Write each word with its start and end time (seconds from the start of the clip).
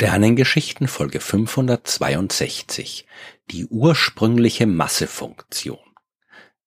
Sternengeschichten 0.00 0.88
Folge 0.88 1.20
562 1.20 3.04
Die 3.50 3.66
ursprüngliche 3.66 4.66
Massefunktion 4.66 5.76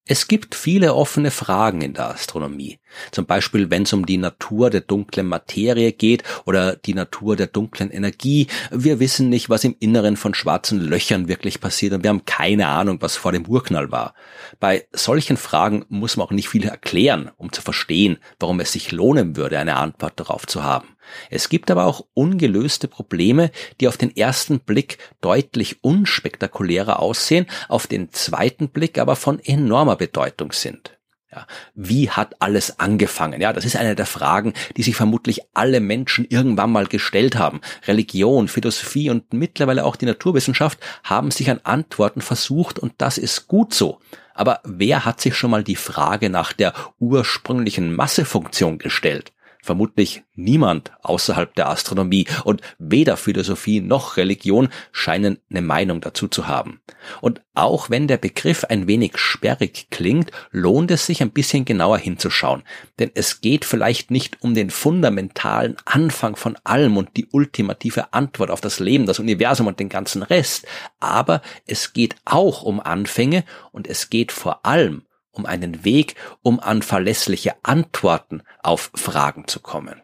es 0.05 0.27
gibt 0.27 0.53
viele 0.53 0.95
offene 0.95 1.31
Fragen 1.31 1.81
in 1.81 1.93
der 1.93 2.09
Astronomie. 2.09 2.79
Zum 3.11 3.25
Beispiel, 3.25 3.71
wenn 3.71 3.83
es 3.83 3.93
um 3.93 4.05
die 4.05 4.17
Natur 4.17 4.69
der 4.69 4.81
dunklen 4.81 5.25
Materie 5.25 5.93
geht 5.93 6.23
oder 6.43 6.75
die 6.75 6.93
Natur 6.93 7.37
der 7.37 7.47
dunklen 7.47 7.89
Energie. 7.89 8.47
Wir 8.69 8.99
wissen 8.99 9.29
nicht, 9.29 9.49
was 9.49 9.63
im 9.63 9.77
Inneren 9.79 10.17
von 10.17 10.33
schwarzen 10.33 10.81
Löchern 10.81 11.29
wirklich 11.29 11.61
passiert 11.61 11.93
und 11.93 12.03
wir 12.03 12.09
haben 12.09 12.25
keine 12.25 12.67
Ahnung, 12.67 12.97
was 12.99 13.15
vor 13.15 13.31
dem 13.31 13.47
Urknall 13.47 13.93
war. 13.93 14.13
Bei 14.59 14.85
solchen 14.91 15.37
Fragen 15.37 15.85
muss 15.87 16.17
man 16.17 16.27
auch 16.27 16.31
nicht 16.31 16.49
viel 16.49 16.65
erklären, 16.65 17.31
um 17.37 17.53
zu 17.53 17.61
verstehen, 17.61 18.17
warum 18.41 18.59
es 18.59 18.73
sich 18.73 18.91
lohnen 18.91 19.37
würde, 19.37 19.57
eine 19.57 19.77
Antwort 19.77 20.19
darauf 20.19 20.45
zu 20.45 20.65
haben. 20.65 20.92
Es 21.29 21.49
gibt 21.49 21.71
aber 21.71 21.85
auch 21.85 22.05
ungelöste 22.13 22.87
Probleme, 22.87 23.51
die 23.79 23.87
auf 23.87 23.97
den 23.97 24.15
ersten 24.15 24.59
Blick 24.59 24.97
deutlich 25.21 25.83
unspektakulärer 25.83 26.99
aussehen, 26.99 27.47
auf 27.69 27.87
den 27.87 28.11
zweiten 28.11 28.69
Blick 28.69 28.97
aber 28.97 29.15
von 29.15 29.39
enormer 29.39 29.95
Bedeutung 29.95 30.51
sind. 30.51 30.97
Ja, 31.33 31.47
wie 31.73 32.11
hat 32.11 32.35
alles 32.41 32.79
angefangen? 32.79 33.41
Ja, 33.41 33.53
das 33.53 33.65
ist 33.65 33.75
eine 33.75 33.95
der 33.95 34.05
Fragen, 34.05 34.53
die 34.77 34.83
sich 34.83 34.95
vermutlich 34.95 35.41
alle 35.55 35.79
Menschen 35.79 36.25
irgendwann 36.29 36.71
mal 36.71 36.85
gestellt 36.85 37.37
haben. 37.37 37.61
Religion, 37.87 38.47
Philosophie 38.47 39.09
und 39.09 39.33
mittlerweile 39.33 39.83
auch 39.83 39.95
die 39.95 40.05
Naturwissenschaft 40.05 40.77
haben 41.03 41.31
sich 41.31 41.49
an 41.49 41.59
Antworten 41.63 42.21
versucht 42.21 42.77
und 42.77 42.93
das 42.99 43.17
ist 43.17 43.47
gut 43.47 43.73
so. 43.73 43.99
Aber 44.35 44.59
wer 44.63 45.05
hat 45.05 45.21
sich 45.21 45.35
schon 45.35 45.49
mal 45.49 45.63
die 45.63 45.75
Frage 45.75 46.29
nach 46.29 46.53
der 46.53 46.73
ursprünglichen 46.99 47.95
Massefunktion 47.95 48.77
gestellt? 48.77 49.31
Vermutlich 49.63 50.23
niemand 50.35 50.91
außerhalb 51.03 51.55
der 51.55 51.69
Astronomie 51.69 52.27
und 52.43 52.59
weder 52.79 53.15
Philosophie 53.15 53.79
noch 53.79 54.17
Religion 54.17 54.67
scheinen 54.91 55.39
eine 55.49 55.61
Meinung 55.61 56.01
dazu 56.01 56.27
zu 56.27 56.47
haben. 56.47 56.81
Und 57.21 57.41
auch 57.53 57.89
wenn 57.89 58.09
der 58.09 58.17
Begriff 58.17 58.65
ein 58.65 58.87
wenig 58.87 59.17
sperrig 59.17 59.87
klingt, 59.89 60.31
lohnt 60.51 60.91
es 60.91 61.05
sich 61.05 61.21
ein 61.21 61.31
bisschen 61.31 61.63
genauer 61.63 61.97
hinzuschauen. 61.97 62.63
Denn 62.99 63.11
es 63.13 63.39
geht 63.39 63.63
vielleicht 63.63 64.11
nicht 64.11 64.41
um 64.41 64.53
den 64.53 64.69
fundamentalen 64.69 65.77
Anfang 65.85 66.35
von 66.35 66.57
allem 66.65 66.97
und 66.97 67.15
die 67.15 67.27
ultimative 67.31 68.11
Antwort 68.11 68.51
auf 68.51 68.59
das 68.59 68.81
Leben, 68.81 69.05
das 69.05 69.19
Universum 69.19 69.67
und 69.67 69.79
den 69.79 69.87
ganzen 69.87 70.23
Rest, 70.23 70.67
aber 70.99 71.41
es 71.65 71.93
geht 71.93 72.17
auch 72.25 72.63
um 72.63 72.81
Anfänge 72.81 73.45
und 73.71 73.87
es 73.87 74.09
geht 74.09 74.33
vor 74.33 74.65
allem 74.65 75.03
um 75.33 75.45
einen 75.45 75.83
Weg, 75.83 76.15
um 76.41 76.59
an 76.59 76.81
verlässliche 76.81 77.55
Antworten 77.63 78.43
auf 78.61 78.91
Fragen 78.95 79.47
zu 79.47 79.59
kommen. 79.59 80.01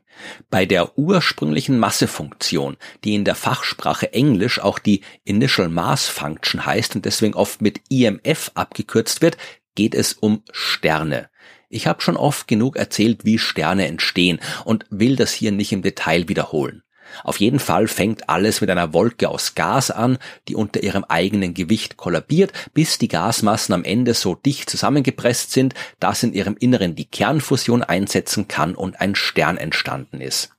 Bei 0.49 0.65
der 0.65 0.97
ursprünglichen 0.97 1.79
Massefunktion, 1.79 2.75
die 3.03 3.15
in 3.15 3.23
der 3.23 3.35
Fachsprache 3.35 4.11
Englisch 4.11 4.59
auch 4.59 4.79
die 4.79 5.01
Initial 5.23 5.69
Mass 5.69 6.07
Function 6.07 6.65
heißt 6.65 6.95
und 6.95 7.05
deswegen 7.05 7.35
oft 7.35 7.61
mit 7.61 7.81
IMF 7.89 8.51
abgekürzt 8.55 9.21
wird, 9.21 9.37
geht 9.75 9.95
es 9.95 10.13
um 10.13 10.43
Sterne. 10.51 11.29
Ich 11.69 11.87
habe 11.87 12.01
schon 12.01 12.17
oft 12.17 12.47
genug 12.47 12.75
erzählt, 12.75 13.23
wie 13.23 13.37
Sterne 13.37 13.87
entstehen 13.87 14.39
und 14.65 14.85
will 14.89 15.15
das 15.15 15.31
hier 15.31 15.51
nicht 15.51 15.71
im 15.71 15.83
Detail 15.83 16.27
wiederholen. 16.27 16.83
Auf 17.23 17.39
jeden 17.39 17.59
Fall 17.59 17.87
fängt 17.87 18.29
alles 18.29 18.61
mit 18.61 18.69
einer 18.69 18.93
Wolke 18.93 19.29
aus 19.29 19.55
Gas 19.55 19.91
an, 19.91 20.17
die 20.47 20.55
unter 20.55 20.83
ihrem 20.83 21.03
eigenen 21.03 21.53
Gewicht 21.53 21.97
kollabiert, 21.97 22.53
bis 22.73 22.97
die 22.97 23.07
Gasmassen 23.07 23.73
am 23.73 23.83
Ende 23.83 24.13
so 24.13 24.35
dicht 24.35 24.69
zusammengepresst 24.69 25.51
sind, 25.51 25.73
dass 25.99 26.23
in 26.23 26.33
ihrem 26.33 26.55
Inneren 26.57 26.95
die 26.95 27.05
Kernfusion 27.05 27.83
einsetzen 27.83 28.47
kann 28.47 28.75
und 28.75 28.99
ein 29.01 29.15
Stern 29.15 29.57
entstanden 29.57 30.21
ist. 30.21 30.51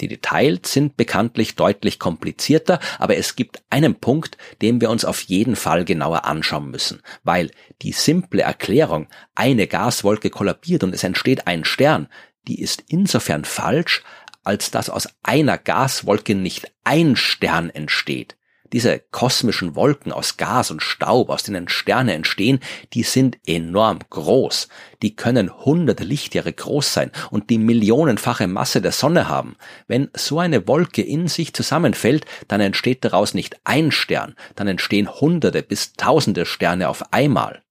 Die 0.00 0.08
Details 0.08 0.72
sind 0.72 0.96
bekanntlich 0.96 1.56
deutlich 1.56 1.98
komplizierter, 1.98 2.78
aber 2.98 3.16
es 3.16 3.36
gibt 3.36 3.62
einen 3.70 3.96
Punkt, 3.96 4.36
den 4.62 4.80
wir 4.80 4.90
uns 4.90 5.04
auf 5.04 5.20
jeden 5.22 5.56
Fall 5.56 5.84
genauer 5.84 6.24
anschauen 6.24 6.70
müssen, 6.70 7.02
weil 7.24 7.50
die 7.82 7.92
simple 7.92 8.42
Erklärung, 8.42 9.08
eine 9.34 9.66
Gaswolke 9.66 10.30
kollabiert 10.30 10.84
und 10.84 10.94
es 10.94 11.02
entsteht 11.02 11.46
ein 11.46 11.64
Stern, 11.64 12.08
die 12.46 12.60
ist 12.60 12.84
insofern 12.88 13.44
falsch, 13.44 14.02
als 14.48 14.70
dass 14.70 14.88
aus 14.88 15.08
einer 15.22 15.58
Gaswolke 15.58 16.34
nicht 16.34 16.72
ein 16.82 17.16
Stern 17.16 17.68
entsteht. 17.68 18.38
Diese 18.72 18.98
kosmischen 18.98 19.76
Wolken 19.76 20.10
aus 20.10 20.38
Gas 20.38 20.70
und 20.70 20.82
Staub, 20.82 21.28
aus 21.28 21.42
denen 21.42 21.68
Sterne 21.68 22.14
entstehen, 22.14 22.60
die 22.94 23.02
sind 23.02 23.38
enorm 23.46 23.98
groß. 24.08 24.68
Die 25.02 25.14
können 25.14 25.54
hunderte 25.54 26.04
Lichtjahre 26.04 26.52
groß 26.52 26.94
sein 26.94 27.10
und 27.30 27.50
die 27.50 27.58
millionenfache 27.58 28.46
Masse 28.46 28.80
der 28.80 28.92
Sonne 28.92 29.28
haben. 29.28 29.56
Wenn 29.86 30.08
so 30.14 30.38
eine 30.38 30.66
Wolke 30.66 31.02
in 31.02 31.28
sich 31.28 31.52
zusammenfällt, 31.52 32.24
dann 32.48 32.62
entsteht 32.62 33.04
daraus 33.04 33.34
nicht 33.34 33.60
ein 33.64 33.90
Stern, 33.90 34.34
dann 34.54 34.66
entstehen 34.68 35.10
hunderte 35.10 35.62
bis 35.62 35.92
tausende 35.92 36.46
Sterne 36.46 36.88
auf 36.88 37.12
einmal. 37.12 37.62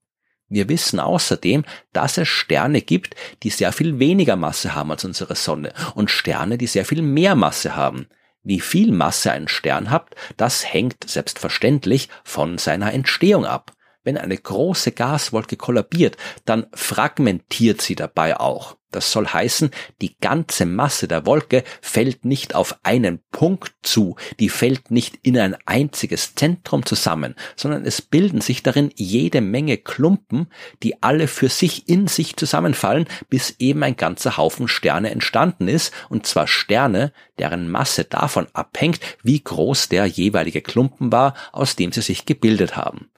Wir 0.49 0.69
wissen 0.69 0.99
außerdem, 0.99 1.65
dass 1.91 2.17
es 2.17 2.27
Sterne 2.27 2.81
gibt, 2.81 3.15
die 3.43 3.49
sehr 3.49 3.73
viel 3.73 3.99
weniger 3.99 4.35
Masse 4.35 4.75
haben 4.75 4.91
als 4.91 5.03
unsere 5.03 5.35
Sonne 5.35 5.73
und 5.93 6.09
Sterne, 6.09 6.57
die 6.57 6.67
sehr 6.67 6.85
viel 6.85 7.01
mehr 7.01 7.35
Masse 7.35 7.75
haben. 7.75 8.07
Wie 8.43 8.61
viel 8.61 8.93
Masse 8.93 9.31
ein 9.31 9.49
Stern 9.49 9.89
hat, 9.89 10.15
das 10.37 10.71
hängt 10.71 11.09
selbstverständlich 11.09 12.07
von 12.23 12.57
seiner 12.57 12.93
Entstehung 12.93 13.45
ab. 13.45 13.73
Wenn 14.07 14.17
eine 14.17 14.37
große 14.37 14.93
Gaswolke 14.93 15.57
kollabiert, 15.57 16.15
dann 16.45 16.67
fragmentiert 16.73 17.81
sie 17.81 17.95
dabei 17.95 18.39
auch. 18.39 18.77
Das 18.89 19.11
soll 19.11 19.27
heißen, 19.27 19.71
die 20.01 20.17
ganze 20.17 20.65
Masse 20.65 21.09
der 21.09 21.25
Wolke 21.25 21.65
fällt 21.81 22.23
nicht 22.23 22.55
auf 22.55 22.79
einen 22.83 23.19
Punkt 23.31 23.75
zu, 23.83 24.15
die 24.39 24.47
fällt 24.47 24.91
nicht 24.91 25.19
in 25.23 25.37
ein 25.37 25.57
einziges 25.65 26.35
Zentrum 26.35 26.85
zusammen, 26.85 27.35
sondern 27.57 27.83
es 27.83 28.01
bilden 28.01 28.39
sich 28.39 28.63
darin 28.63 28.93
jede 28.95 29.41
Menge 29.41 29.75
Klumpen, 29.75 30.47
die 30.83 31.03
alle 31.03 31.27
für 31.27 31.49
sich 31.49 31.89
in 31.89 32.07
sich 32.07 32.37
zusammenfallen, 32.37 33.07
bis 33.29 33.55
eben 33.59 33.83
ein 33.83 33.97
ganzer 33.97 34.37
Haufen 34.37 34.69
Sterne 34.69 35.11
entstanden 35.11 35.67
ist, 35.67 35.93
und 36.07 36.25
zwar 36.25 36.47
Sterne, 36.47 37.11
deren 37.39 37.69
Masse 37.69 38.05
davon 38.05 38.47
abhängt, 38.53 39.01
wie 39.21 39.43
groß 39.43 39.89
der 39.89 40.05
jeweilige 40.05 40.61
Klumpen 40.61 41.11
war, 41.11 41.33
aus 41.51 41.75
dem 41.75 41.91
sie 41.91 42.01
sich 42.01 42.25
gebildet 42.25 42.77
haben. 42.77 43.09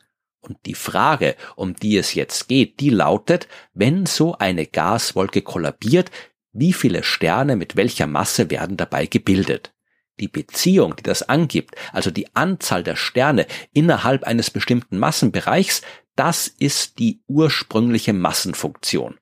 Und 0.42 0.58
die 0.66 0.76
Frage, 0.76 1.36
um 1.56 1.76
die 1.76 1.98
es 1.98 2.14
jetzt 2.14 2.48
geht, 2.48 2.80
die 2.80 2.90
lautet, 2.90 3.48
wenn 3.74 4.06
so 4.06 4.38
eine 4.38 4.66
Gaswolke 4.66 5.42
kollabiert, 5.42 6.12
wie 6.52 6.74
viele 6.74 7.04
Sterne 7.04 7.56
mit 7.56 7.76
welcher 7.76 8.08
Masse 8.08 8.50
werden 8.50 8.78
dabei 8.78 9.06
gebildet? 9.06 9.74
Die 10.20 10.28
Beziehung, 10.28 10.96
die 10.96 11.04
das 11.04 11.24
angibt, 11.24 11.76
also 11.94 12.12
die 12.12 12.36
Anzahl 12.36 12.84
der 12.84 12.96
Sterne 12.96 13.48
innerhalb 13.74 14.24
eines 14.24 14.50
bestimmten 14.50 14.98
Massenbereichs, 14.98 15.82
das 16.16 16.48
ist 16.48 17.00
die 17.00 17.22
ursprüngliche 17.28 18.14
Massenfunktion. 18.14 19.18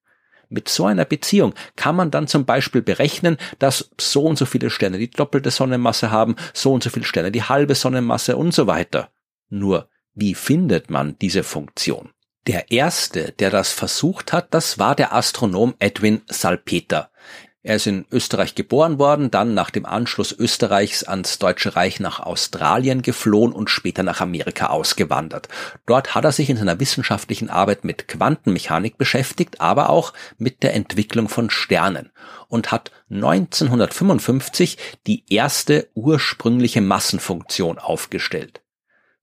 Mit 0.49 0.69
so 0.69 0.85
einer 0.85 1.05
Beziehung 1.05 1.53
kann 1.75 1.95
man 1.95 2.09
dann 2.09 2.27
zum 2.27 2.45
Beispiel 2.45 2.81
berechnen, 2.81 3.37
dass 3.59 3.91
so 3.99 4.23
und 4.23 4.37
so 4.37 4.45
viele 4.45 4.69
Sterne 4.69 4.97
die 4.97 5.09
doppelte 5.11 5.51
Sonnenmasse 5.51 6.09
haben, 6.09 6.35
so 6.53 6.73
und 6.73 6.83
so 6.83 6.89
viele 6.89 7.05
Sterne 7.05 7.31
die 7.31 7.43
halbe 7.43 7.75
Sonnenmasse 7.75 8.37
und 8.37 8.53
so 8.53 8.65
weiter. 8.65 9.11
Nur 9.49 9.89
wie 10.19 10.33
findet 10.33 10.89
man 10.89 11.15
diese 11.19 11.43
Funktion? 11.43 12.09
Der 12.47 12.71
erste, 12.71 13.33
der 13.33 13.51
das 13.51 13.71
versucht 13.71 14.33
hat, 14.33 14.47
das 14.51 14.79
war 14.79 14.95
der 14.95 15.13
Astronom 15.13 15.75
Edwin 15.77 16.21
Salpeter. 16.27 17.11
Er 17.61 17.75
ist 17.75 17.85
in 17.85 18.05
Österreich 18.11 18.55
geboren 18.55 18.97
worden, 18.97 19.29
dann 19.29 19.53
nach 19.53 19.69
dem 19.69 19.85
Anschluss 19.85 20.31
Österreichs 20.31 21.03
ans 21.03 21.37
Deutsche 21.37 21.75
Reich 21.75 21.99
nach 21.99 22.19
Australien 22.19 23.03
geflohen 23.03 23.51
und 23.51 23.69
später 23.69 24.01
nach 24.01 24.21
Amerika 24.21 24.67
ausgewandert. 24.67 25.49
Dort 25.85 26.15
hat 26.15 26.23
er 26.23 26.31
sich 26.31 26.49
in 26.49 26.57
seiner 26.57 26.79
wissenschaftlichen 26.79 27.51
Arbeit 27.51 27.83
mit 27.83 28.07
Quantenmechanik 28.07 28.97
beschäftigt, 28.97 29.61
aber 29.61 29.89
auch 29.89 30.13
mit 30.39 30.63
der 30.63 30.73
Entwicklung 30.73 31.29
von 31.29 31.51
Sternen 31.51 32.11
und 32.47 32.71
hat 32.71 32.91
1955 33.11 34.77
die 35.05 35.25
erste 35.29 35.89
ursprüngliche 35.93 36.81
Massenfunktion 36.81 37.77
aufgestellt. 37.77 38.61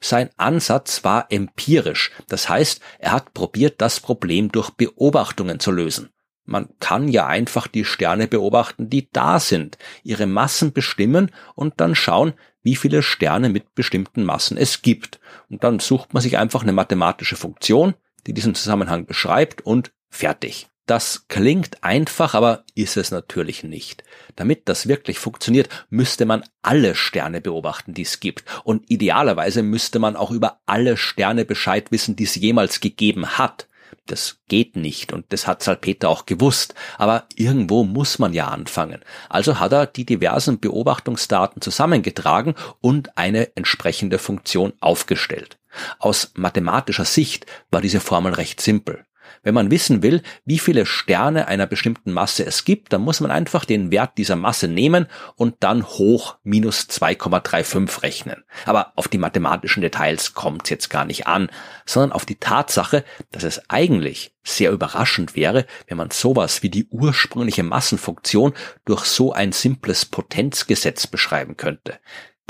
Sein 0.05 0.29
Ansatz 0.37 1.03
war 1.03 1.33
empirisch, 1.33 2.11
das 2.29 2.51
heißt, 2.51 2.83
er 2.99 3.13
hat 3.13 3.33
probiert, 3.33 3.81
das 3.81 4.01
Problem 4.01 4.53
durch 4.53 4.69
Beobachtungen 4.69 5.61
zu 5.61 5.71
lösen. 5.71 6.11
Man 6.45 6.69
kann 6.79 7.09
ja 7.09 7.27
einfach 7.27 7.69
die 7.69 7.87
Sterne 7.87 8.29
beobachten, 8.29 8.91
die 8.91 9.09
da 9.11 9.41
sind, 9.41 9.79
ihre 10.03 10.27
Massen 10.27 10.75
bestimmen 10.75 11.31
und 11.55 11.81
dann 11.81 11.95
schauen, 11.95 12.35
wie 12.63 12.77
viele 12.77 13.03
Sterne 13.03 13.49
mit 13.49 13.75
bestimmten 13.75 14.25
Massen 14.25 14.59
es 14.59 14.83
gibt. 14.83 15.21
Und 15.49 15.65
dann 15.65 15.79
sucht 15.79 16.13
man 16.13 16.23
sich 16.23 16.37
einfach 16.37 16.65
eine 16.65 16.75
mathematische 16.75 17.37
Funktion, 17.37 17.95
die 18.27 18.35
diesen 18.35 18.55
Zusammenhang 18.55 19.07
beschreibt 19.07 19.63
und 19.63 19.95
fertig. 20.11 20.69
Das 20.87 21.29
klingt 21.29 21.83
einfach, 21.83 22.35
aber 22.35 22.65
ist 22.75 22.99
es 22.99 23.11
natürlich 23.11 23.65
nicht. 23.65 24.05
Damit 24.37 24.69
das 24.69 24.87
wirklich 24.87 25.19
funktioniert, 25.19 25.71
müsste 25.89 26.27
man 26.27 26.45
alle 26.61 26.95
Sterne 26.95 27.41
beobachten, 27.41 27.95
die 27.95 28.03
es 28.03 28.21
gibt. 28.21 28.45
Und 28.65 28.91
idealerweise 28.91 29.63
müsste 29.63 29.99
man 29.99 30.15
auch 30.15 30.31
über 30.31 30.61
alle 30.67 30.99
Sterne 30.99 31.47
Bescheid 31.47 31.91
wissen, 31.91 32.17
die 32.17 32.25
es 32.25 32.35
jemals 32.35 32.81
gegeben 32.81 33.39
hat. 33.39 33.67
Das 34.07 34.41
geht 34.49 34.77
nicht 34.77 35.15
und 35.15 35.25
das 35.31 35.47
hat 35.47 35.63
Salpeter 35.63 36.11
auch 36.11 36.27
gewusst, 36.27 36.75
aber 36.99 37.25
irgendwo 37.35 37.85
muss 37.85 38.19
man 38.19 38.35
ja 38.35 38.49
anfangen. 38.49 39.01
Also 39.31 39.61
hat 39.61 39.73
er 39.73 39.87
die 39.87 40.05
diversen 40.05 40.61
Beobachtungsdaten 40.61 41.63
zusammengetragen 41.63 42.55
und 42.83 43.17
eine 43.17 43.57
entsprechende 43.57 44.19
Funktion 44.19 44.75
aufgestellt. 44.81 45.59
Aus 45.99 46.33
mathematischer 46.35 47.07
Sicht 47.07 47.47
war 47.71 47.81
diese 47.81 48.01
Formel 48.01 48.35
recht 48.35 48.61
simpel. 48.61 49.07
Wenn 49.43 49.55
man 49.55 49.71
wissen 49.71 50.03
will, 50.03 50.23
wie 50.45 50.59
viele 50.59 50.87
Sterne 50.87 51.49
einer 51.49 51.67
bestimmten 51.67 52.13
Masse 52.13 52.45
es 52.45 52.65
gibt, 52.65 52.93
dann 52.93 53.03
muss 53.03 53.21
man 53.21 53.31
einfach 53.31 53.65
den 53.65 53.91
Wert 53.91 54.19
dieser 54.19 54.37
Masse 54.37 54.69
nehmen 54.69 55.07
und 55.37 55.57
dann 55.61 55.85
hoch 55.85 56.37
minus 56.43 56.89
2,35 56.89 58.03
rechnen. 58.03 58.45
Aber 58.67 58.93
auf 58.97 59.09
die 59.09 59.19
mathematischen 59.19 59.83
Details 59.83 60.35
kommt 60.35 60.65
es 60.65 60.71
jetzt 60.71 60.91
gar 60.91 61.05
nicht 61.05 61.27
an, 61.27 61.51
sondern 61.87 62.13
auf 62.13 62.25
die 62.25 62.37
Tatsache, 62.37 63.05
dass 63.33 63.45
es 63.45 63.69
eigentlich 63.69 64.35
sehr 64.45 64.71
überraschend 64.71 65.37
wäre, 65.37 65.67
wenn 65.87 65.97
man 65.97 66.11
sowas 66.11 66.63
wie 66.63 66.71
die 66.71 66.87
ursprüngliche 66.91 67.63
Massenfunktion 67.63 68.53
durch 68.85 69.05
so 69.05 69.33
ein 69.33 69.53
simples 69.53 70.05
Potenzgesetz 70.05 71.07
beschreiben 71.07 71.57
könnte. 71.57 71.99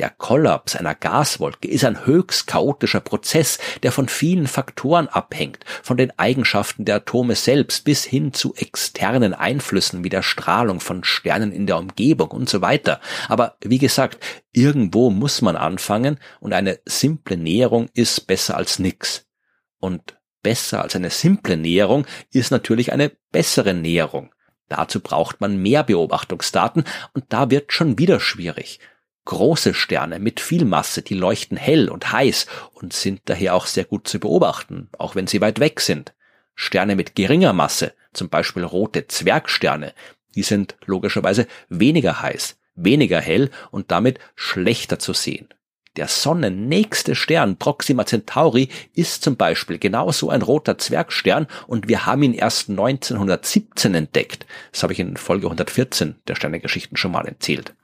Der 0.00 0.10
Kollaps 0.10 0.74
einer 0.74 0.96
Gaswolke 0.96 1.68
ist 1.68 1.84
ein 1.84 2.04
höchst 2.04 2.48
chaotischer 2.48 2.98
Prozess, 2.98 3.60
der 3.84 3.92
von 3.92 4.08
vielen 4.08 4.48
Faktoren 4.48 5.06
abhängt, 5.06 5.64
von 5.84 5.96
den 5.96 6.12
Eigenschaften 6.18 6.84
der 6.84 6.96
Atome 6.96 7.36
selbst 7.36 7.84
bis 7.84 8.02
hin 8.04 8.32
zu 8.32 8.54
externen 8.56 9.34
Einflüssen 9.34 10.02
wie 10.02 10.08
der 10.08 10.22
Strahlung 10.22 10.80
von 10.80 11.04
Sternen 11.04 11.52
in 11.52 11.68
der 11.68 11.78
Umgebung 11.78 12.32
und 12.32 12.48
so 12.48 12.60
weiter. 12.60 13.00
Aber 13.28 13.56
wie 13.60 13.78
gesagt, 13.78 14.18
irgendwo 14.50 15.10
muss 15.10 15.42
man 15.42 15.54
anfangen 15.54 16.18
und 16.40 16.52
eine 16.52 16.80
simple 16.86 17.36
Näherung 17.36 17.88
ist 17.94 18.26
besser 18.26 18.56
als 18.56 18.80
nix. 18.80 19.28
Und 19.78 20.18
besser 20.42 20.82
als 20.82 20.96
eine 20.96 21.10
simple 21.10 21.56
Näherung 21.56 22.04
ist 22.32 22.50
natürlich 22.50 22.92
eine 22.92 23.12
bessere 23.30 23.74
Näherung. 23.74 24.34
Dazu 24.68 24.98
braucht 24.98 25.40
man 25.40 25.56
mehr 25.56 25.84
Beobachtungsdaten 25.84 26.82
und 27.12 27.26
da 27.28 27.50
wird 27.50 27.72
schon 27.72 27.96
wieder 27.96 28.18
schwierig. 28.18 28.80
Große 29.26 29.72
Sterne 29.72 30.18
mit 30.18 30.40
viel 30.40 30.64
Masse, 30.64 31.02
die 31.02 31.14
leuchten 31.14 31.56
hell 31.56 31.88
und 31.88 32.12
heiß 32.12 32.46
und 32.74 32.92
sind 32.92 33.22
daher 33.24 33.54
auch 33.54 33.66
sehr 33.66 33.84
gut 33.84 34.06
zu 34.06 34.18
beobachten, 34.18 34.88
auch 34.98 35.14
wenn 35.14 35.26
sie 35.26 35.40
weit 35.40 35.60
weg 35.60 35.80
sind. 35.80 36.12
Sterne 36.54 36.94
mit 36.94 37.14
geringer 37.14 37.52
Masse, 37.52 37.94
zum 38.12 38.28
Beispiel 38.28 38.64
rote 38.64 39.08
Zwergsterne, 39.08 39.94
die 40.34 40.42
sind 40.42 40.76
logischerweise 40.84 41.46
weniger 41.68 42.20
heiß, 42.20 42.58
weniger 42.74 43.20
hell 43.20 43.50
und 43.70 43.90
damit 43.90 44.18
schlechter 44.34 44.98
zu 44.98 45.12
sehen. 45.14 45.48
Der 45.96 46.08
sonnennächste 46.08 47.14
Stern 47.14 47.56
Proxima 47.56 48.04
Centauri 48.04 48.68
ist 48.94 49.22
zum 49.22 49.36
Beispiel 49.36 49.78
genauso 49.78 50.28
ein 50.28 50.42
roter 50.42 50.76
Zwergstern 50.76 51.46
und 51.68 51.88
wir 51.88 52.04
haben 52.04 52.24
ihn 52.24 52.34
erst 52.34 52.68
1917 52.68 53.94
entdeckt. 53.94 54.44
Das 54.72 54.82
habe 54.82 54.92
ich 54.92 54.98
in 54.98 55.16
Folge 55.16 55.46
114 55.46 56.16
der 56.26 56.34
Sternegeschichten 56.34 56.96
schon 56.96 57.12
mal 57.12 57.26
erzählt. 57.26 57.74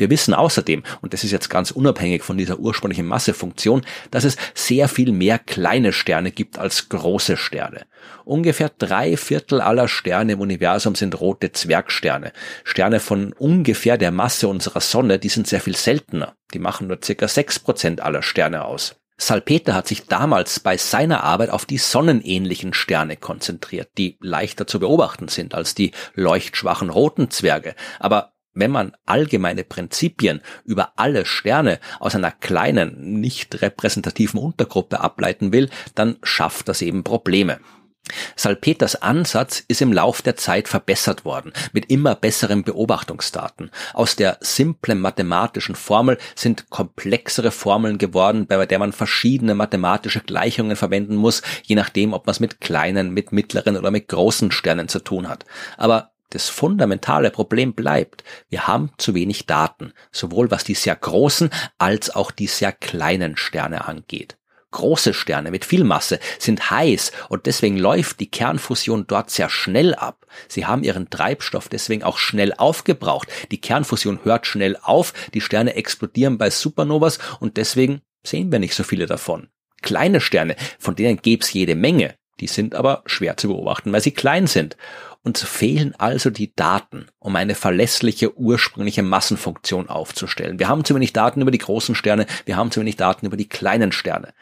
Wir 0.00 0.10
wissen 0.10 0.32
außerdem, 0.32 0.82
und 1.02 1.12
das 1.12 1.24
ist 1.24 1.30
jetzt 1.30 1.50
ganz 1.50 1.70
unabhängig 1.70 2.22
von 2.22 2.38
dieser 2.38 2.58
ursprünglichen 2.58 3.06
Massefunktion, 3.06 3.82
dass 4.10 4.24
es 4.24 4.36
sehr 4.54 4.88
viel 4.88 5.12
mehr 5.12 5.38
kleine 5.38 5.92
Sterne 5.92 6.30
gibt 6.32 6.58
als 6.58 6.88
große 6.88 7.36
Sterne. 7.36 7.82
Ungefähr 8.24 8.70
drei 8.78 9.18
Viertel 9.18 9.60
aller 9.60 9.88
Sterne 9.88 10.32
im 10.32 10.40
Universum 10.40 10.94
sind 10.94 11.20
rote 11.20 11.52
Zwergsterne. 11.52 12.32
Sterne 12.64 12.98
von 12.98 13.34
ungefähr 13.34 13.98
der 13.98 14.10
Masse 14.10 14.48
unserer 14.48 14.80
Sonne, 14.80 15.18
die 15.18 15.28
sind 15.28 15.46
sehr 15.46 15.60
viel 15.60 15.76
seltener. 15.76 16.34
Die 16.54 16.58
machen 16.58 16.86
nur 16.86 16.98
circa 17.04 17.28
sechs 17.28 17.58
Prozent 17.58 18.00
aller 18.00 18.22
Sterne 18.22 18.64
aus. 18.64 18.96
Salpeter 19.20 19.74
hat 19.74 19.86
sich 19.86 20.06
damals 20.06 20.60
bei 20.60 20.78
seiner 20.78 21.22
Arbeit 21.22 21.50
auf 21.50 21.66
die 21.66 21.76
sonnenähnlichen 21.76 22.72
Sterne 22.72 23.18
konzentriert, 23.18 23.90
die 23.98 24.16
leichter 24.20 24.66
zu 24.66 24.80
beobachten 24.80 25.28
sind 25.28 25.54
als 25.54 25.74
die 25.74 25.92
leuchtschwachen 26.14 26.88
roten 26.88 27.30
Zwerge. 27.30 27.74
Aber 27.98 28.29
wenn 28.54 28.70
man 28.70 28.92
allgemeine 29.06 29.64
Prinzipien 29.64 30.40
über 30.64 30.92
alle 30.96 31.24
Sterne 31.24 31.78
aus 31.98 32.14
einer 32.14 32.32
kleinen, 32.32 33.20
nicht 33.20 33.62
repräsentativen 33.62 34.40
Untergruppe 34.40 35.00
ableiten 35.00 35.52
will, 35.52 35.70
dann 35.94 36.16
schafft 36.22 36.68
das 36.68 36.82
eben 36.82 37.04
Probleme. 37.04 37.60
Salpeters 38.36 39.02
Ansatz 39.02 39.62
ist 39.68 39.82
im 39.82 39.92
Lauf 39.92 40.22
der 40.22 40.36
Zeit 40.36 40.68
verbessert 40.68 41.24
worden, 41.24 41.52
mit 41.72 41.90
immer 41.90 42.14
besseren 42.14 42.64
Beobachtungsdaten. 42.64 43.70
Aus 43.92 44.16
der 44.16 44.38
simplen 44.40 45.00
mathematischen 45.00 45.74
Formel 45.74 46.18
sind 46.34 46.70
komplexere 46.70 47.50
Formeln 47.50 47.98
geworden, 47.98 48.46
bei 48.46 48.64
der 48.66 48.78
man 48.78 48.92
verschiedene 48.92 49.54
mathematische 49.54 50.20
Gleichungen 50.20 50.76
verwenden 50.76 51.16
muss, 51.16 51.42
je 51.62 51.76
nachdem, 51.76 52.12
ob 52.12 52.26
man 52.26 52.32
es 52.32 52.40
mit 52.40 52.60
kleinen, 52.60 53.10
mit 53.10 53.32
mittleren 53.32 53.76
oder 53.76 53.90
mit 53.90 54.08
großen 54.08 54.50
Sternen 54.50 54.88
zu 54.88 55.00
tun 55.00 55.28
hat. 55.28 55.44
Aber 55.76 56.10
das 56.30 56.48
fundamentale 56.48 57.30
Problem 57.30 57.74
bleibt, 57.74 58.24
wir 58.48 58.66
haben 58.66 58.92
zu 58.98 59.14
wenig 59.14 59.46
Daten, 59.46 59.92
sowohl 60.10 60.50
was 60.50 60.64
die 60.64 60.74
sehr 60.74 60.96
großen 60.96 61.50
als 61.78 62.14
auch 62.14 62.30
die 62.30 62.46
sehr 62.46 62.72
kleinen 62.72 63.36
Sterne 63.36 63.86
angeht. 63.86 64.38
Große 64.72 65.14
Sterne 65.14 65.50
mit 65.50 65.64
viel 65.64 65.82
Masse 65.82 66.20
sind 66.38 66.70
heiß 66.70 67.10
und 67.28 67.46
deswegen 67.46 67.76
läuft 67.76 68.20
die 68.20 68.30
Kernfusion 68.30 69.04
dort 69.08 69.30
sehr 69.30 69.50
schnell 69.50 69.96
ab. 69.96 70.26
Sie 70.46 70.64
haben 70.64 70.84
ihren 70.84 71.10
Treibstoff 71.10 71.68
deswegen 71.68 72.04
auch 72.04 72.18
schnell 72.18 72.54
aufgebraucht. 72.54 73.28
Die 73.50 73.60
Kernfusion 73.60 74.20
hört 74.22 74.46
schnell 74.46 74.76
auf, 74.80 75.12
die 75.34 75.40
Sterne 75.40 75.74
explodieren 75.74 76.38
bei 76.38 76.50
Supernovas 76.50 77.18
und 77.40 77.56
deswegen 77.56 78.02
sehen 78.22 78.52
wir 78.52 78.60
nicht 78.60 78.74
so 78.74 78.84
viele 78.84 79.06
davon. 79.06 79.48
Kleine 79.82 80.20
Sterne, 80.20 80.54
von 80.78 80.94
denen 80.94 81.20
gäb's 81.20 81.52
jede 81.52 81.74
Menge, 81.74 82.14
die 82.40 82.46
sind 82.46 82.74
aber 82.74 83.02
schwer 83.06 83.36
zu 83.36 83.48
beobachten, 83.48 83.92
weil 83.92 84.00
sie 84.00 84.12
klein 84.12 84.46
sind. 84.46 84.76
Uns 85.22 85.42
fehlen 85.42 85.94
also 85.98 86.30
die 86.30 86.54
Daten, 86.54 87.06
um 87.18 87.36
eine 87.36 87.54
verlässliche 87.54 88.38
ursprüngliche 88.38 89.02
Massenfunktion 89.02 89.88
aufzustellen. 89.88 90.58
Wir 90.58 90.68
haben 90.68 90.84
zu 90.84 90.94
wenig 90.94 91.12
Daten 91.12 91.42
über 91.42 91.50
die 91.50 91.58
großen 91.58 91.94
Sterne, 91.94 92.26
wir 92.46 92.56
haben 92.56 92.70
zu 92.70 92.80
wenig 92.80 92.96
Daten 92.96 93.26
über 93.26 93.36
die 93.36 93.48
kleinen 93.48 93.92
Sterne. 93.92 94.32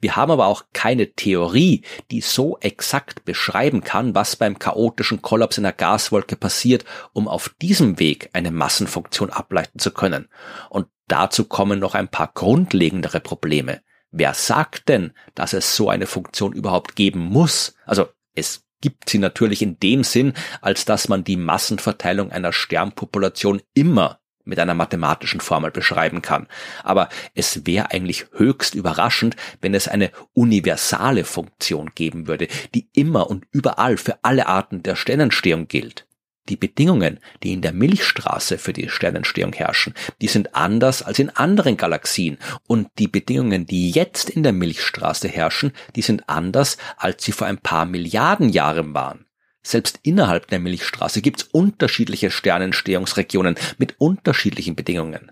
Wir 0.00 0.16
haben 0.16 0.32
aber 0.32 0.46
auch 0.46 0.64
keine 0.72 1.12
Theorie, 1.12 1.82
die 2.10 2.22
so 2.22 2.58
exakt 2.60 3.24
beschreiben 3.24 3.84
kann, 3.84 4.14
was 4.14 4.36
beim 4.36 4.58
chaotischen 4.58 5.22
Kollaps 5.22 5.58
in 5.58 5.64
der 5.64 5.72
Gaswolke 5.72 6.36
passiert, 6.36 6.84
um 7.12 7.28
auf 7.28 7.54
diesem 7.60 7.98
Weg 7.98 8.30
eine 8.32 8.50
Massenfunktion 8.50 9.30
ableiten 9.30 9.78
zu 9.78 9.90
können. 9.92 10.28
Und 10.70 10.88
dazu 11.08 11.44
kommen 11.44 11.78
noch 11.78 11.94
ein 11.94 12.08
paar 12.08 12.30
grundlegendere 12.32 13.20
Probleme. 13.20 13.82
Wer 14.12 14.34
sagt 14.34 14.88
denn, 14.88 15.12
dass 15.34 15.54
es 15.54 15.74
so 15.74 15.88
eine 15.88 16.06
Funktion 16.06 16.52
überhaupt 16.52 16.96
geben 16.96 17.20
muss? 17.20 17.74
Also 17.86 18.08
es 18.34 18.64
gibt 18.82 19.08
sie 19.08 19.18
natürlich 19.18 19.62
in 19.62 19.80
dem 19.80 20.04
Sinn, 20.04 20.34
als 20.60 20.84
dass 20.84 21.08
man 21.08 21.24
die 21.24 21.36
Massenverteilung 21.36 22.30
einer 22.30 22.52
Sternpopulation 22.52 23.62
immer 23.72 24.20
mit 24.44 24.58
einer 24.58 24.74
mathematischen 24.74 25.40
Formel 25.40 25.70
beschreiben 25.70 26.20
kann. 26.20 26.48
Aber 26.82 27.08
es 27.34 27.64
wäre 27.64 27.90
eigentlich 27.92 28.26
höchst 28.32 28.74
überraschend, 28.74 29.36
wenn 29.60 29.72
es 29.74 29.88
eine 29.88 30.10
universale 30.34 31.24
Funktion 31.24 31.92
geben 31.94 32.26
würde, 32.26 32.48
die 32.74 32.88
immer 32.92 33.30
und 33.30 33.46
überall 33.50 33.96
für 33.96 34.22
alle 34.24 34.46
Arten 34.46 34.82
der 34.82 34.96
Sternentstehung 34.96 35.68
gilt. 35.68 36.06
Die 36.48 36.56
Bedingungen, 36.56 37.20
die 37.42 37.52
in 37.52 37.62
der 37.62 37.72
Milchstraße 37.72 38.58
für 38.58 38.72
die 38.72 38.88
Sternentstehung 38.88 39.52
herrschen, 39.52 39.94
die 40.20 40.26
sind 40.26 40.54
anders 40.56 41.02
als 41.02 41.20
in 41.20 41.30
anderen 41.30 41.76
Galaxien. 41.76 42.38
Und 42.66 42.88
die 42.98 43.06
Bedingungen, 43.06 43.66
die 43.66 43.90
jetzt 43.90 44.28
in 44.28 44.42
der 44.42 44.52
Milchstraße 44.52 45.28
herrschen, 45.28 45.72
die 45.94 46.02
sind 46.02 46.28
anders, 46.28 46.78
als 46.96 47.22
sie 47.22 47.32
vor 47.32 47.46
ein 47.46 47.58
paar 47.58 47.84
Milliarden 47.84 48.48
Jahren 48.48 48.92
waren. 48.92 49.26
Selbst 49.62 50.00
innerhalb 50.02 50.48
der 50.48 50.58
Milchstraße 50.58 51.22
gibt's 51.22 51.44
unterschiedliche 51.44 52.32
Sternentstehungsregionen 52.32 53.54
mit 53.78 53.94
unterschiedlichen 53.98 54.74
Bedingungen. 54.74 55.30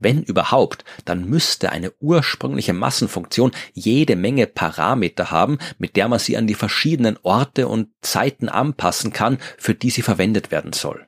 Wenn 0.00 0.22
überhaupt, 0.22 0.84
dann 1.04 1.26
müsste 1.26 1.70
eine 1.70 1.92
ursprüngliche 2.00 2.72
Massenfunktion 2.72 3.52
jede 3.74 4.16
Menge 4.16 4.46
Parameter 4.46 5.30
haben, 5.30 5.58
mit 5.78 5.94
der 5.94 6.08
man 6.08 6.18
sie 6.18 6.38
an 6.38 6.46
die 6.46 6.54
verschiedenen 6.54 7.18
Orte 7.22 7.68
und 7.68 7.88
Zeiten 8.00 8.48
anpassen 8.48 9.12
kann, 9.12 9.38
für 9.58 9.74
die 9.74 9.90
sie 9.90 10.02
verwendet 10.02 10.50
werden 10.50 10.72
soll. 10.72 11.06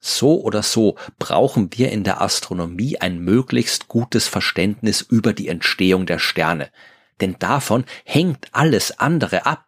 So 0.00 0.42
oder 0.42 0.62
so 0.62 0.96
brauchen 1.18 1.70
wir 1.74 1.92
in 1.92 2.02
der 2.02 2.20
Astronomie 2.20 2.98
ein 2.98 3.20
möglichst 3.20 3.88
gutes 3.88 4.26
Verständnis 4.26 5.02
über 5.02 5.32
die 5.32 5.48
Entstehung 5.48 6.06
der 6.06 6.18
Sterne, 6.18 6.70
denn 7.20 7.36
davon 7.38 7.84
hängt 8.04 8.48
alles 8.52 8.98
andere 8.98 9.46
ab. 9.46 9.63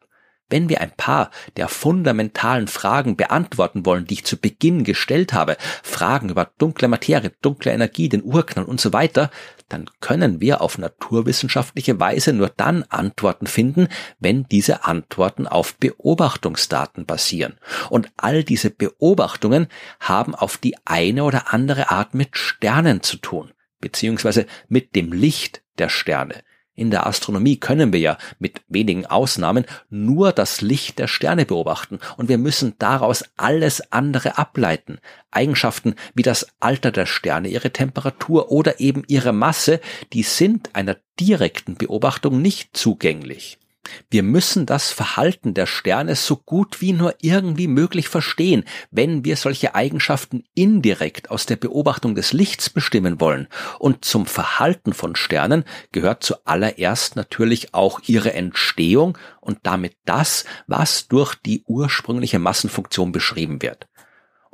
Wenn 0.49 0.69
wir 0.69 0.81
ein 0.81 0.93
paar 0.97 1.31
der 1.57 1.67
fundamentalen 1.67 2.69
Fragen 2.69 3.17
beantworten 3.17 3.85
wollen, 3.85 4.07
die 4.07 4.15
ich 4.15 4.25
zu 4.25 4.37
Beginn 4.37 4.85
gestellt 4.85 5.33
habe, 5.33 5.57
Fragen 5.83 6.29
über 6.29 6.53
dunkle 6.59 6.87
Materie, 6.87 7.33
dunkle 7.43 7.73
Energie, 7.73 8.09
den 8.09 8.23
Urknall 8.23 8.65
und 8.65 8.81
so 8.81 8.93
weiter, 8.93 9.31
dann 9.69 9.91
können 10.01 10.41
wir 10.41 10.61
auf 10.61 10.79
naturwissenschaftliche 10.79 11.99
Weise 11.99 12.33
nur 12.33 12.49
dann 12.49 12.85
Antworten 12.85 13.49
finden, 13.49 13.89
wenn 14.21 14.45
diese 14.45 14.85
Antworten 14.85 15.49
auf 15.49 15.77
Beobachtungsdaten 15.79 17.07
basieren. 17.07 17.59
Und 17.91 18.11
all 18.17 18.45
diese 18.45 18.71
Beobachtungen 18.71 19.67
haben 19.99 20.37
auf 20.37 20.59
die 20.59 20.77
eine 20.85 21.25
oder 21.25 21.53
andere 21.53 21.91
Art 21.91 22.15
mit 22.15 22.37
Sternen 22.37 23.03
zu 23.03 23.17
tun, 23.17 23.53
beziehungsweise 23.81 24.47
mit 24.69 24.95
dem 24.95 25.13
Licht 25.13 25.63
der 25.79 25.89
Sterne. 25.89 26.46
In 26.77 26.91
der 26.91 27.07
Astronomie 27.07 27.57
können 27.57 27.93
wir 27.93 28.01
ja 28.01 28.19
mit 28.39 28.61
wenigen 28.69 29.07
Ausnahmen 29.07 29.65
nur 29.89 30.33
das 30.33 30.61
Licht 30.61 30.99
der 30.99 31.09
Sterne 31.09 31.47
beobachten 31.47 31.99
und 32.19 32.29
wir 32.29 32.37
müssen 32.37 32.75
daraus 32.79 33.25
alles 33.39 33.93
andere 33.93 34.37
ableiten. 34.37 34.99
Eigenschaften 35.31 35.95
wie 36.15 36.23
das 36.23 36.47
Alter 36.61 36.93
der 36.93 37.07
Sterne, 37.07 37.49
ihre 37.49 37.71
Temperatur 37.71 38.53
oder 38.53 38.79
eben 38.79 39.05
ihre 39.09 39.33
Masse, 39.33 39.81
die 40.13 40.23
sind 40.23 40.77
einer 40.77 40.97
direkten 41.19 41.77
Beobachtung 41.77 42.43
nicht 42.43 42.77
zugänglich. 42.77 43.59
Wir 44.11 44.23
müssen 44.23 44.67
das 44.67 44.93
Verhalten 44.93 45.55
der 45.55 45.67
Sterne 45.67 46.17
so 46.17 46.37
gut 46.37 46.81
wie 46.81 46.93
nur 46.93 47.15
irgendwie 47.21 47.69
möglich 47.69 48.09
verstehen, 48.09 48.65
wenn 48.91 49.25
wir 49.25 49.37
solche 49.37 49.75
Eigenschaften 49.75 50.45
indirekt 50.55 51.31
aus 51.31 51.47
der 51.47 51.57
Beobachtung 51.57 52.15
des 52.15 52.33
Lichts 52.33 52.71
bestimmen 52.71 53.21
wollen. 53.21 53.49
Und 53.79 54.05
zum 54.05 54.27
Verhalten 54.27 54.93
von 54.93 55.17
Sternen 55.17 55.65
gehört 55.93 56.23
zuallererst 56.25 57.17
natürlich 57.17 57.75
auch 57.75 58.01
ihre 58.07 58.33
Entstehung 58.33 59.19
und 59.41 59.59
damit 59.63 59.97
das, 60.05 60.45
was 60.67 61.09
durch 61.09 61.35
die 61.35 61.63
ursprüngliche 61.67 62.39
Massenfunktion 62.39 63.13
beschrieben 63.13 63.63
wird. 63.63 63.87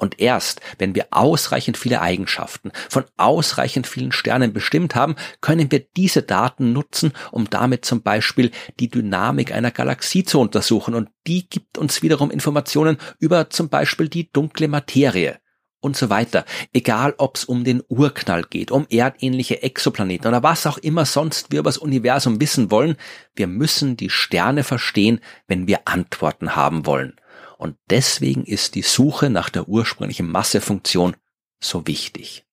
Und 0.02 0.18
erst, 0.18 0.60
wenn 0.78 0.96
wir 0.96 1.06
ausreichend 1.12 1.76
viele 1.76 2.00
Eigenschaften 2.00 2.72
von 2.90 3.04
ausreichend 3.18 3.86
vielen 3.86 4.10
Sternen 4.10 4.52
bestimmt 4.52 4.96
haben, 4.96 5.14
können 5.40 5.70
wir 5.70 5.78
diese 5.78 6.22
Daten 6.22 6.72
nutzen, 6.72 7.12
um 7.30 7.48
damit 7.48 7.84
zum 7.84 8.02
Beispiel 8.02 8.50
die 8.80 8.88
Dynamik 8.88 9.52
einer 9.52 9.70
Galaxie 9.70 10.24
zu 10.24 10.40
untersuchen. 10.40 10.96
Und 10.96 11.08
die 11.28 11.48
gibt 11.48 11.78
uns 11.78 12.02
wiederum 12.02 12.32
Informationen 12.32 12.96
über 13.20 13.48
zum 13.48 13.68
Beispiel 13.68 14.08
die 14.08 14.28
dunkle 14.32 14.66
Materie 14.66 15.38
und 15.78 15.96
so 15.96 16.10
weiter. 16.10 16.46
Egal, 16.72 17.14
ob 17.18 17.36
es 17.36 17.44
um 17.44 17.62
den 17.62 17.80
Urknall 17.88 18.42
geht, 18.42 18.72
um 18.72 18.88
erdähnliche 18.90 19.62
Exoplaneten 19.62 20.26
oder 20.26 20.42
was 20.42 20.66
auch 20.66 20.78
immer 20.78 21.04
sonst 21.04 21.52
wir 21.52 21.60
über 21.60 21.68
das 21.68 21.78
Universum 21.78 22.40
wissen 22.40 22.72
wollen, 22.72 22.96
wir 23.36 23.46
müssen 23.46 23.96
die 23.96 24.10
Sterne 24.10 24.64
verstehen, 24.64 25.20
wenn 25.46 25.68
wir 25.68 25.82
Antworten 25.84 26.56
haben 26.56 26.86
wollen. 26.86 27.14
Und 27.62 27.76
deswegen 27.90 28.44
ist 28.44 28.74
die 28.74 28.82
Suche 28.82 29.30
nach 29.30 29.48
der 29.48 29.68
ursprünglichen 29.68 30.28
Massefunktion 30.28 31.14
so 31.62 31.86
wichtig. 31.86 32.44